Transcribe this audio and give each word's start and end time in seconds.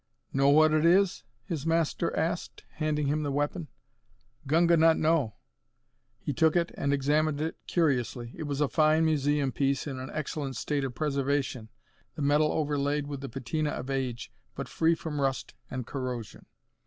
"Know 0.33 0.49
what 0.49 0.73
it 0.73 0.83
is?" 0.83 1.23
his 1.43 1.63
master 1.63 2.11
asked, 2.17 2.63
handing 2.77 3.05
him 3.05 3.21
the 3.21 3.31
weapon. 3.31 3.67
"Gunga 4.47 4.75
not 4.75 4.97
know." 4.97 5.35
He 6.17 6.33
took 6.33 6.55
it 6.55 6.71
and 6.75 6.91
examined 6.91 7.39
it 7.39 7.55
curiously. 7.67 8.33
It 8.35 8.45
was 8.47 8.61
a 8.61 8.67
fine 8.67 9.05
museum 9.05 9.51
piece 9.51 9.85
in 9.85 9.99
an 9.99 10.09
excellent 10.11 10.55
state 10.55 10.83
of 10.83 10.95
preservation, 10.95 11.69
the 12.15 12.23
metal 12.23 12.51
overlaid 12.51 13.05
with 13.05 13.21
the 13.21 13.29
patina 13.29 13.69
of 13.69 13.91
age, 13.91 14.31
but 14.55 14.67
free 14.67 14.95
from 14.95 15.21
rust 15.21 15.53
and 15.69 15.85
corrosion. 15.85 16.47